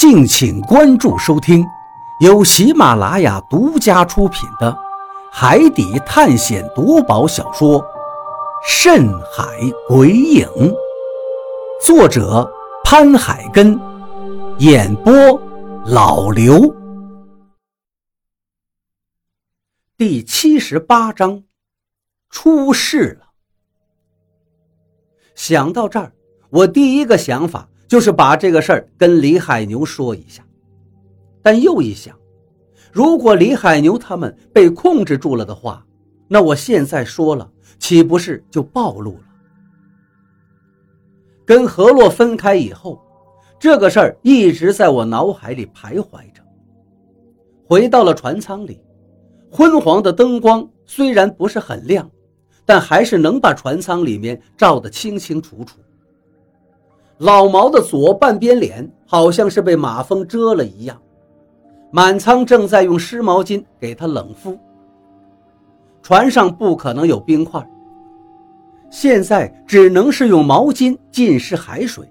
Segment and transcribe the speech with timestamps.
[0.00, 1.62] 敬请关注收听，
[2.20, 4.72] 由喜马拉雅独家出品的
[5.30, 7.78] 《海底探险夺宝小说》
[8.66, 9.44] 《深海
[9.86, 10.48] 鬼影》，
[11.84, 12.50] 作者
[12.82, 13.78] 潘海根，
[14.60, 15.12] 演播
[15.84, 16.74] 老刘。
[19.98, 21.44] 第七十八章，
[22.30, 23.26] 出事了。
[25.34, 26.14] 想到这儿，
[26.48, 27.68] 我第一个想法。
[27.90, 30.46] 就是把这个事儿跟李海牛说一下，
[31.42, 32.16] 但又一想，
[32.92, 35.84] 如果李海牛他们被控制住了的话，
[36.28, 39.24] 那我现在说了，岂不是就暴露了？
[41.44, 43.04] 跟何洛分开以后，
[43.58, 46.40] 这个事儿一直在我脑海里徘徊着。
[47.66, 48.80] 回到了船舱里，
[49.50, 52.08] 昏黄的灯光虽然不是很亮，
[52.64, 55.80] 但还是能把船舱里面照得清清楚楚。
[57.20, 60.98] 老毛的左半边脸好像是被马蜂蛰了一样，
[61.90, 64.58] 满仓正在用湿毛巾给他冷敷。
[66.00, 67.62] 船上不可能有冰块，
[68.88, 72.10] 现在只能是用毛巾浸湿海水，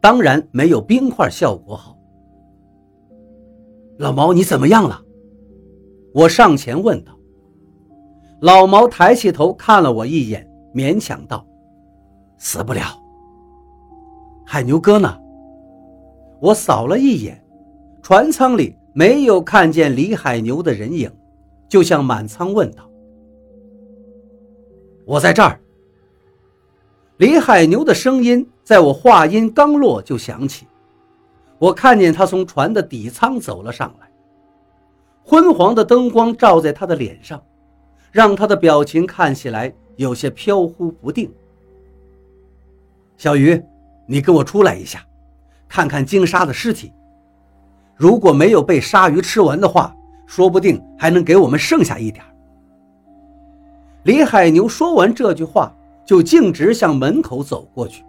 [0.00, 1.96] 当然没有冰块效果好。
[3.98, 5.00] 老毛，你怎么样了？
[6.12, 7.12] 我上前问道。
[8.40, 11.46] 老毛抬起头看了我一眼，勉强道
[12.38, 12.82] ：“死不了。”
[14.48, 15.18] 海牛哥呢？
[16.40, 17.44] 我扫了一眼，
[18.00, 21.10] 船舱里没有看见李海牛的人影，
[21.68, 22.88] 就向满舱问道
[25.04, 25.58] ：“我在这儿。”
[27.18, 30.66] 李海牛的声音在我话音刚落就响起，
[31.58, 34.08] 我看见他从船的底舱走了上来，
[35.24, 37.42] 昏黄的灯光照在他的脸上，
[38.12, 41.28] 让他的表情看起来有些飘忽不定。
[43.16, 43.60] 小鱼。
[44.06, 45.04] 你跟我出来一下，
[45.68, 46.92] 看看鲸鲨的尸体。
[47.96, 49.94] 如果没有被鲨鱼吃完的话，
[50.26, 52.24] 说不定还能给我们剩下一点。
[54.04, 58.04] 李海牛说完这句话，就径直向门口走过去。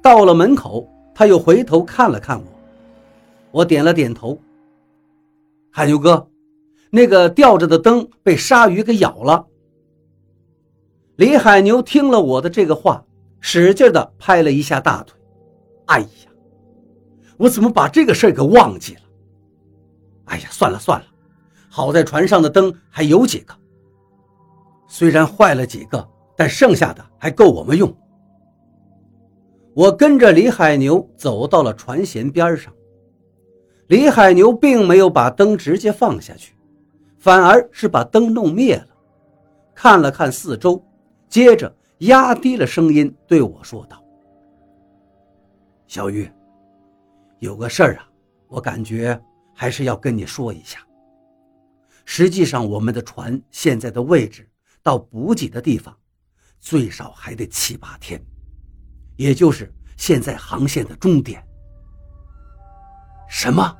[0.00, 2.44] 到了门口，他又回头看了看我，
[3.50, 4.38] 我点了点头。
[5.70, 6.26] 海牛哥，
[6.88, 9.44] 那个吊着的灯被鲨鱼给咬了。
[11.16, 13.04] 李海牛听了我的这个话。
[13.40, 15.18] 使劲的拍了一下大腿，
[15.86, 16.06] 哎呀，
[17.36, 19.00] 我怎么把这个事儿给忘记了？
[20.26, 21.06] 哎呀，算了算了，
[21.68, 23.54] 好在船上的灯还有几个，
[24.86, 26.06] 虽然坏了几个，
[26.36, 27.92] 但剩下的还够我们用。
[29.74, 32.72] 我跟着李海牛走到了船舷边上，
[33.86, 36.54] 李海牛并没有把灯直接放下去，
[37.18, 38.88] 反而是把灯弄灭了，
[39.74, 40.84] 看了看四周，
[41.28, 41.74] 接着。
[42.00, 44.02] 压低了声音对我说道
[45.86, 46.30] ：“小玉，
[47.40, 48.08] 有个事儿啊，
[48.48, 49.20] 我感觉
[49.54, 50.78] 还是要跟你说一下。
[52.06, 54.48] 实际上，我们的船现在的位置
[54.82, 55.94] 到补给的地方，
[56.58, 58.18] 最少还得七八天，
[59.16, 61.46] 也就是现在航线的终点。”
[63.28, 63.76] 什么？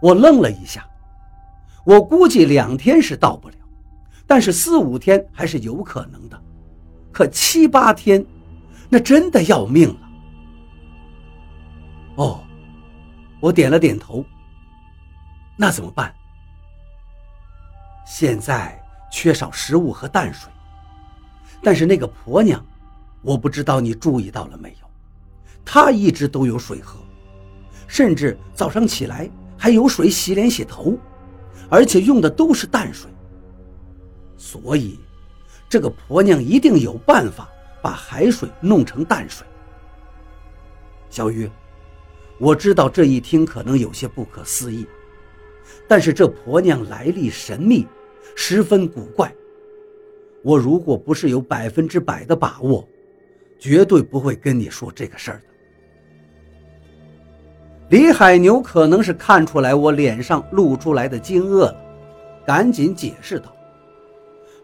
[0.00, 0.88] 我愣了一下，
[1.84, 3.56] 我估计两天是到不了，
[4.28, 6.40] 但是四五天还是有可能的。
[7.14, 8.26] 可七八天，
[8.88, 9.96] 那真的要命了。
[12.16, 12.44] 哦，
[13.40, 14.24] 我点了点头。
[15.56, 16.12] 那怎么办？
[18.04, 18.76] 现在
[19.12, 20.50] 缺少食物和淡水，
[21.62, 22.62] 但是那个婆娘，
[23.22, 24.90] 我不知道你注意到了没有，
[25.64, 26.98] 她一直都有水喝，
[27.86, 30.98] 甚至早上起来还有水洗脸洗头，
[31.70, 33.08] 而且用的都是淡水，
[34.36, 34.98] 所以。
[35.74, 37.48] 这个婆娘一定有办法
[37.82, 39.44] 把海水弄成淡水。
[41.10, 41.50] 小鱼，
[42.38, 44.86] 我知道这一听可能有些不可思议，
[45.88, 47.88] 但是这婆娘来历神秘，
[48.36, 49.34] 十分古怪。
[50.44, 52.88] 我如果不是有百分之百的把握，
[53.58, 55.44] 绝对不会跟你说这个事儿的。
[57.88, 61.76] 李海牛可能是看出来我脸上露出来的惊愕了，
[62.46, 63.52] 赶紧解释道。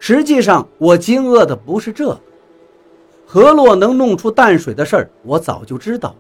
[0.03, 2.21] 实际上，我惊愕的不是这个，
[3.27, 6.17] 何洛能弄出淡水的事儿，我早就知道。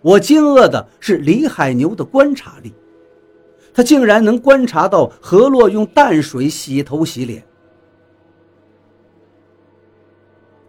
[0.00, 2.72] 我惊愕的是李海牛的观察力，
[3.74, 7.44] 他竟然能观察到何洛用淡水洗头洗脸。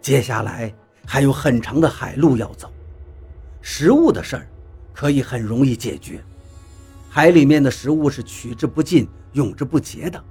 [0.01, 0.73] 接下来
[1.05, 2.69] 还有很长的海路要走，
[3.61, 4.47] 食物的事儿
[4.93, 6.21] 可以很容易解决，
[7.09, 10.21] 海里面的食物是取之不尽、用之不竭的。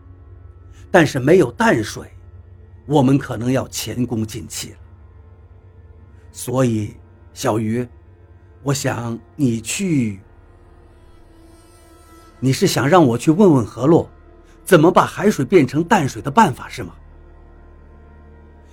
[0.90, 2.10] 但是没有淡水，
[2.86, 4.78] 我们可能要前功尽弃了。
[6.32, 6.96] 所以，
[7.34, 7.86] 小鱼，
[8.62, 10.20] 我想你去，
[12.40, 14.08] 你是想让我去问问何洛，
[14.64, 16.94] 怎么把海水变成淡水的办法是吗？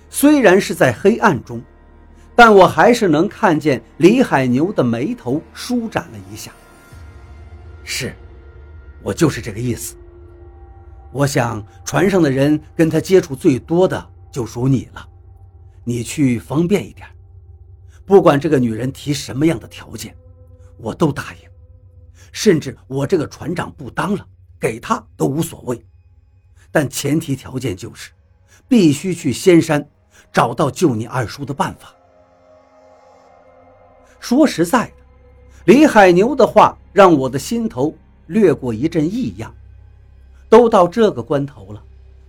[0.08, 1.60] 虽然是在黑暗中，
[2.34, 6.52] 但我还是能看见李海牛的眉头舒展了一下。
[7.84, 8.14] 是，
[9.02, 9.96] 我就是这个意思。
[11.16, 15.08] 我想船上的人跟他接触最多的就属你了，
[15.82, 17.08] 你去方便一点。
[18.04, 20.14] 不管这个女人提什么样的条件，
[20.76, 21.48] 我都答应，
[22.32, 24.26] 甚至我这个船长不当了，
[24.60, 25.82] 给她都无所谓。
[26.70, 28.10] 但前提条件就是，
[28.68, 29.88] 必须去仙山
[30.30, 31.94] 找到救你二叔的办法。
[34.20, 34.92] 说实在的，
[35.64, 37.96] 李海牛的话让我的心头
[38.26, 39.54] 掠过一阵异样。
[40.48, 41.82] 都到这个关头了，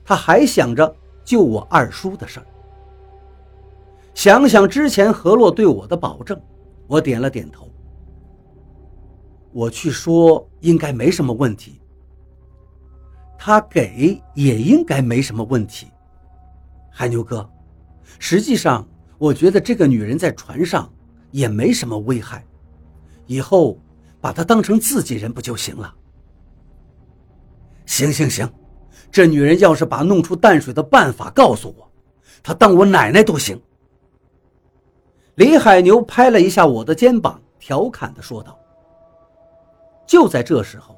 [0.04, 2.46] 他还想着救我二叔的事儿。
[4.14, 6.40] 想想之前何洛对我的保证，
[6.88, 7.69] 我点了点头。
[9.52, 11.80] 我去说应该没什么问题，
[13.38, 15.88] 他给也应该没什么问题。
[16.90, 17.48] 海牛哥，
[18.19, 18.88] 实际上
[19.18, 20.92] 我觉得这个女人在船上
[21.31, 22.44] 也没什么危害，
[23.28, 23.78] 以后
[24.19, 25.94] 把她当成自己人不就行了？
[27.88, 28.48] 行行行，
[29.10, 31.89] 这女人要是把弄出淡水的办法告诉我，
[32.44, 33.60] 她当我奶奶都行。
[35.36, 38.60] 李海牛拍了一下我的肩膀，调侃地说道
[40.06, 40.95] ：“就在这时候，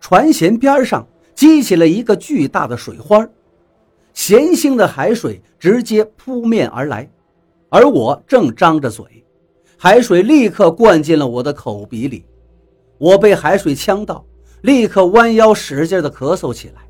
[0.00, 3.26] 船舷边上激起了一个巨大的水花，
[4.14, 7.08] 咸腥的海水直接扑面而来，
[7.68, 9.04] 而我正张着嘴，
[9.76, 12.24] 海水立刻灌进了我的口鼻里，
[12.98, 14.24] 我被海水呛到，
[14.62, 16.82] 立刻弯腰使劲地咳嗽起来。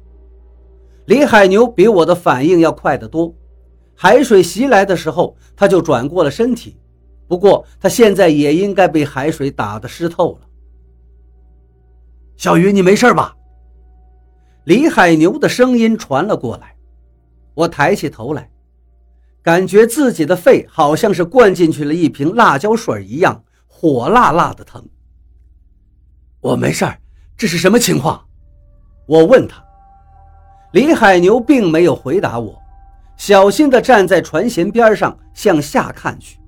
[1.07, 3.35] 李海牛比我的反应要快得多。”
[3.95, 6.77] 海水袭来的时候，他就转过了身体，
[7.29, 10.49] 不过他现在也应该被海水打得湿透了。
[12.37, 13.37] 小鱼，你没事吧？
[14.65, 16.75] 李海牛的声音传了过来。
[17.55, 18.51] 我抬起头来，
[19.43, 24.85] 感觉自己的肺好像是灌进去了一瓶辣椒水一样，火辣辣的疼。
[26.41, 26.85] 我没事
[27.43, 28.25] 这是什么情况？
[29.05, 29.61] 我问他。
[30.75, 32.57] 李海牛并没有回答我。
[33.17, 36.39] 小心地站在船舷边上向下看去，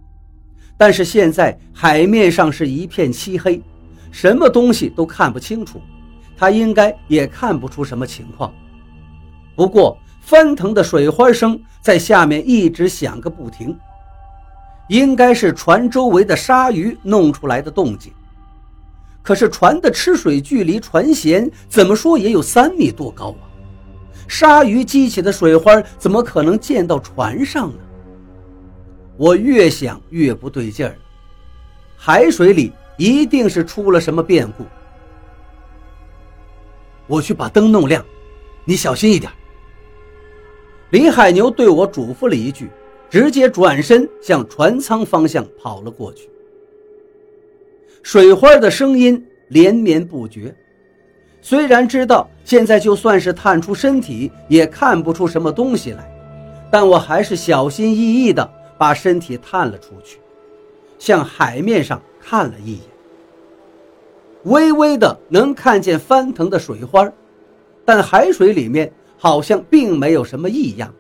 [0.77, 3.61] 但是现在海面上是一片漆黑，
[4.13, 5.81] 什么东西都看不清楚。
[6.37, 8.55] 他应该也看不出什么情况。
[9.57, 13.77] 不过翻腾的水花声在下面一直响个不停，
[14.87, 18.13] 应该是船周围的鲨鱼弄出来的动静。
[19.25, 23.49] 可是船的吃水距离船舷怎么说也有三米多高啊！
[24.29, 27.79] 鲨鱼激起的水花怎么可能溅到船上呢？
[29.17, 30.95] 我越想越不对劲儿，
[31.97, 34.65] 海水里一定是出了什么变故。
[37.07, 38.05] 我去把灯弄亮，
[38.67, 39.33] 你小心一点。
[40.91, 42.69] 李海牛对我嘱咐了一句，
[43.09, 46.29] 直接转身向船舱方向跑了过去。
[48.05, 50.55] 水花的声音连绵不绝。
[51.41, 56.15] 虽然知道现在就算是探出身体也看不出什么东西来，
[56.71, 60.19] 但我还是小心翼翼地把身体探了出去，
[60.99, 62.81] 向海面上看了一眼。
[64.45, 67.11] 微微的能看见翻腾的水花，
[67.87, 70.93] 但海水里面好像并没有什么异样。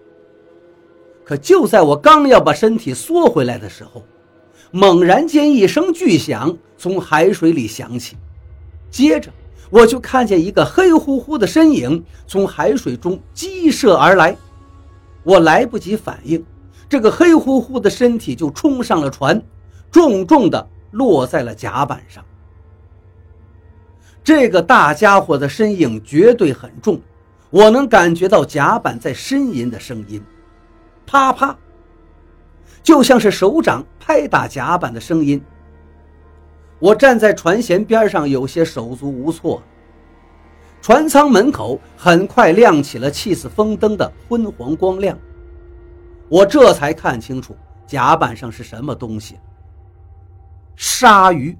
[1.22, 4.02] 可就在我刚要把身体缩回来的时候，
[4.76, 8.16] 猛然间一声巨响从海水里响起，
[8.90, 9.30] 接着。
[9.70, 14.36] 我就看见一个黑乎乎的身影从海水中激射而来，
[15.22, 16.44] 我来不及反应，
[16.88, 19.40] 这个黑乎乎的身体就冲上了船，
[19.92, 22.24] 重重地落在了甲板上。
[24.24, 27.00] 这个大家伙的身影绝对很重，
[27.50, 30.20] 我能感觉到甲板在呻吟的声音，
[31.06, 31.56] 啪啪，
[32.84, 35.42] 就像是手掌拍打甲板的声音。
[36.78, 39.60] 我站在船舷边上，有些手足无措。
[40.82, 45.18] 船舱门口很快亮起了气死风灯的昏黄光亮，
[46.28, 49.38] 我这才看清楚甲板上是什么东西。
[50.76, 51.56] 鲨鱼，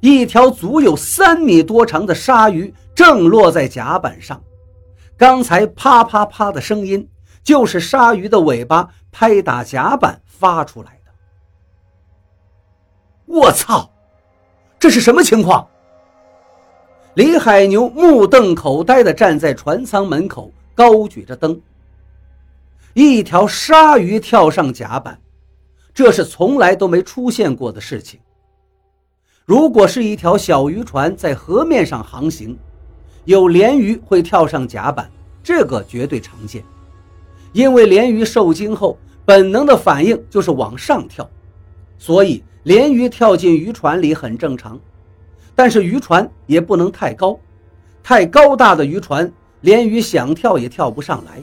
[0.00, 4.40] 一条足有三米多长的鲨鱼正落在甲板上。
[5.16, 7.08] 刚才啪啪啪的声音，
[7.44, 11.12] 就是鲨鱼的尾巴拍打甲板发出来的。
[13.26, 13.90] 我操！
[14.80, 15.68] 这是什么情况？
[17.14, 21.60] 李海牛目瞪口呆地站在船舱门口，高举着灯。
[22.92, 25.18] 一条鲨鱼跳上甲板，
[25.92, 28.18] 这是从来都没出现过的事情。
[29.44, 32.58] 如果是一条小渔船在河面上航行，
[33.24, 35.10] 有鲢鱼会跳上甲板，
[35.42, 36.64] 这个绝对常见。
[37.54, 41.26] 因为鲢鱼受惊后，本能的反应就是往上跳，
[41.96, 44.78] 所以鲢鱼跳进渔船里很正常。
[45.54, 47.38] 但是渔船也不能太高，
[48.02, 51.40] 太高大的渔船，鲢鱼想跳也跳不上来。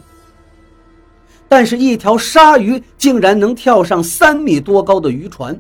[1.48, 5.58] 但是，一条鲨鱼竟然能跳上三米多高的渔船。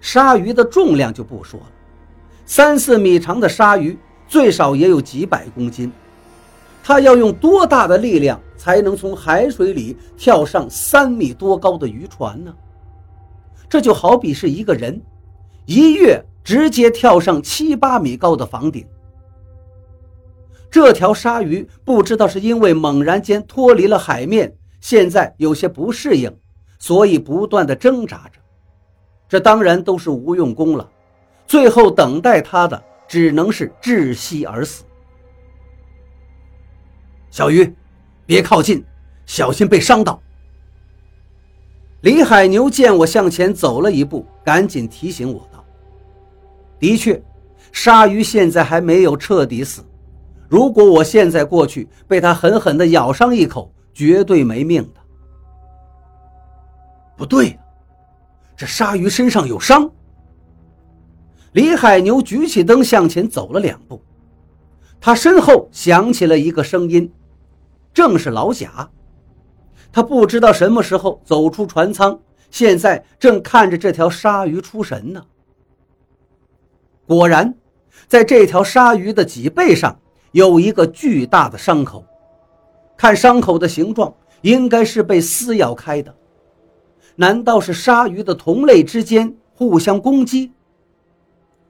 [0.00, 1.66] 鲨鱼的重量就不说了，
[2.44, 5.92] 三四米长的鲨鱼最少也有几百公斤。
[6.88, 12.54] 他要用多大的力量才能从海水里跳上三米多高的渔船呢？
[13.68, 14.98] 这就好比是一个人
[15.66, 18.86] 一跃直接跳上七八米高的房顶。
[20.70, 26.34] 这条鲨鱼不知道是因为猛然间脱离了海面，现在有些不适应，
[26.78, 28.40] 所以不断的挣扎着。
[29.28, 30.88] 这当然都是无用功了，
[31.46, 34.84] 最后等待他的只能是窒息而死。
[37.38, 37.72] 小鱼，
[38.26, 38.84] 别靠近，
[39.24, 40.20] 小心被伤到。
[42.00, 45.64] 李海牛见我向前走了一步，赶紧提醒我道
[46.80, 47.22] ：“的确，
[47.70, 49.84] 鲨鱼现在还没有彻底死。
[50.48, 55.00] 如果我现在过去，被它狠狠地咬上一口，绝对没命的。”
[57.16, 57.56] 不对，
[58.56, 59.88] 这鲨鱼身上有伤。
[61.52, 64.02] 李海牛举起灯向前走了两步，
[65.00, 67.08] 他身后响起了一个声音。
[67.92, 68.88] 正是老贾，
[69.90, 72.18] 他不知道什么时候走出船舱，
[72.50, 75.24] 现在正看着这条鲨鱼出神呢。
[77.06, 77.54] 果然，
[78.06, 79.98] 在这条鲨鱼的脊背上
[80.32, 82.04] 有一个巨大的伤口，
[82.96, 86.14] 看伤口的形状，应该是被撕咬开的。
[87.16, 90.52] 难道是鲨鱼的同类之间互相攻击？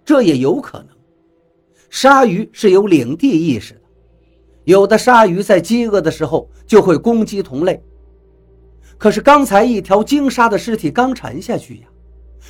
[0.05, 0.89] 这也有可能，
[1.89, 3.81] 鲨鱼是有领地意识的。
[4.69, 7.83] 有的鲨鱼在饥饿的时候就会攻击同类，
[8.99, 11.87] 可是刚才一条鲸鲨的尸体刚沉下去呀，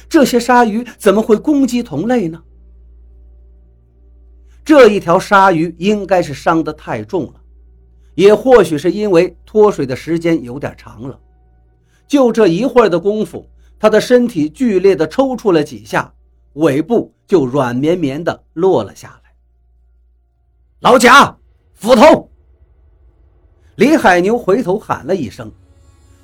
[0.08, 2.42] 这些鲨鱼怎么会攻击同类呢？
[4.64, 7.34] 这一条鲨鱼应该是伤得太重了，
[8.16, 11.16] 也或许是因为脱水的时间有点长了，
[12.08, 13.46] 就这一会儿的功夫，
[13.78, 16.12] 它的身体剧烈的抽搐了几下，
[16.54, 19.30] 尾部就软绵绵的落了下来。
[20.80, 21.38] 老贾。
[21.78, 22.28] 斧头！
[23.76, 25.49] 李海牛回头喊了一声，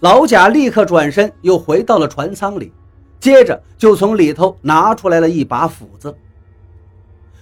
[0.00, 2.72] 老贾立刻转身，又回到了船舱里，
[3.20, 6.12] 接着就从里头拿出来了一把斧子。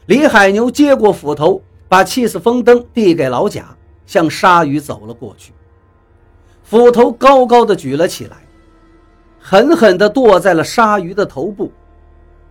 [0.05, 5.55] 李海牛接过斧头，把气死风灯递给老贾，向鲨鱼走了过去。
[6.63, 8.37] 斧头高高的举了起来，
[9.41, 11.73] 狠狠地剁在了鲨鱼的头部，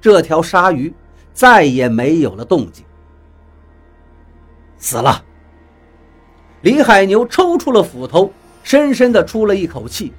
[0.02, 0.92] 这条鲨鱼
[1.34, 2.84] 再也没有了动静，
[4.80, 5.24] 死了。
[6.62, 8.32] 李海牛抽出了斧头，
[8.64, 10.14] 深深地出了一口气。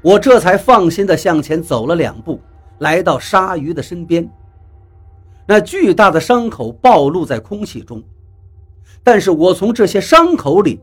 [0.00, 2.40] 我这才放心地向前走了两步，
[2.78, 4.28] 来到鲨鱼的身边。
[5.46, 8.02] 那巨大的伤口暴露在空气中，
[9.02, 10.80] 但是我从这些伤口里，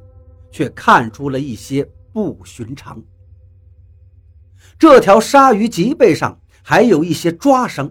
[0.52, 3.02] 却看出了一些不寻常。
[4.78, 7.90] 这条鲨鱼脊背上还有一些抓伤，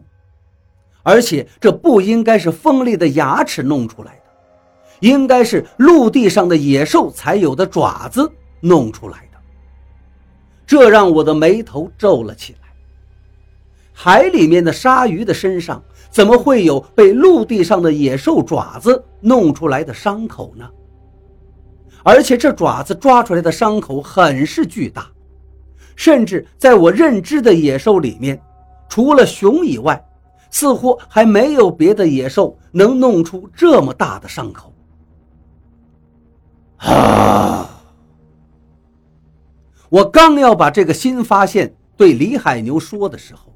[1.03, 4.28] 而且这不应该是锋利的牙齿弄出来的。
[5.01, 9.39] 应该是陆地上的野兽才有的爪子弄出来的，
[10.67, 12.69] 这让我的眉头皱了起来。
[13.93, 20.69] 海里面的鲨鱼的身上怎么会有被陆地上的野兽爪子弄出来的伤口呢？
[22.05, 25.11] 而且这爪子抓出来的伤口很是巨大，
[25.97, 28.41] 甚至在我认知的野兽里面，
[28.89, 30.03] 除了熊以外，
[30.51, 34.73] 似乎还没有别的野兽能弄出这么大的伤口。
[36.79, 37.83] 啊！
[39.91, 43.55] 我刚要把这个新发现对李海牛说的时候，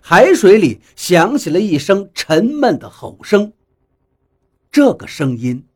[0.00, 3.52] 海水里响起了一声沉闷的吼声。
[4.70, 5.66] 这个声音，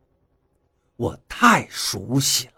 [0.97, 2.58] 我太熟悉了。